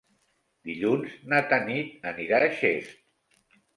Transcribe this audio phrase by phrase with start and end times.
[0.69, 2.99] Dilluns na Tanit anirà a Xest.